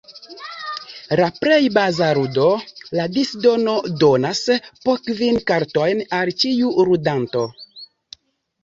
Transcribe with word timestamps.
Je 1.09 1.17
la 1.19 1.27
plej 1.43 1.59
baza 1.75 2.07
ludo, 2.19 2.47
la 3.01 3.07
disdono 3.19 3.77
donas 4.05 4.43
po 4.87 4.97
kvin 5.11 5.39
kartojn 5.53 6.03
al 6.23 6.35
ĉiu 6.43 6.75
ludanto. 6.91 7.51